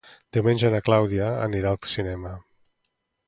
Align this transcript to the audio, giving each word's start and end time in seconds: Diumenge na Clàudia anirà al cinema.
Diumenge 0.35 0.71
na 0.75 0.79
Clàudia 0.87 1.27
anirà 1.47 1.73
al 1.75 1.79
cinema. 1.91 2.35